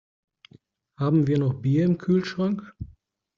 [0.97, 2.75] Haben wir noch Bier im Kühlschrank?